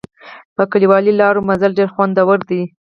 په 0.55 0.63
کلیوالي 0.71 1.13
لارو 1.19 1.45
مزل 1.49 1.71
ډېر 1.79 1.89
خوندور 1.95 2.39
دی. 2.49 2.61